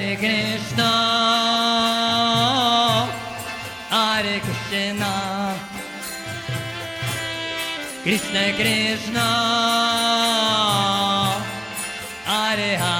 Hare 0.00 0.16
Krishna, 0.16 0.92
Hare 3.90 4.40
Krishna, 4.40 5.12
Krishna 8.02 8.52
Krishna, 8.56 9.26
Hare 12.24 12.76
Hare, 12.78 12.99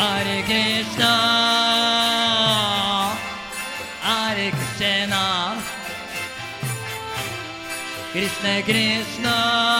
Hare 0.00 0.42
Krishna, 0.44 1.14
Hare 4.00 4.50
Krishna, 4.50 5.62
Krishna 8.10 8.62
Krishna, 8.62 9.79